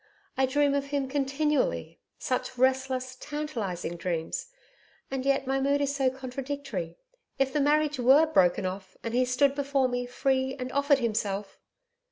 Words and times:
I 0.35 0.47
dream 0.47 0.73
of 0.73 0.85
him 0.87 1.07
continually 1.07 1.99
such 2.17 2.57
restless, 2.57 3.15
tantalising 3.17 3.97
dreams. 3.97 4.47
And 5.11 5.23
yet 5.27 5.45
my 5.45 5.59
mood 5.61 5.79
is 5.79 5.95
so 5.95 6.09
contradictory. 6.09 6.97
If 7.37 7.53
the 7.53 7.61
marriage 7.61 7.99
WERE 7.99 8.25
broken 8.25 8.65
off 8.65 8.97
and 9.03 9.13
he 9.13 9.25
stood 9.25 9.53
before 9.53 9.87
me, 9.87 10.07
free, 10.07 10.55
and 10.57 10.71
offered 10.71 10.97
himself! 10.97 11.59